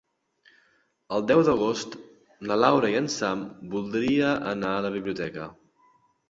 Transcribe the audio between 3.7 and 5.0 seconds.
voldria anar a la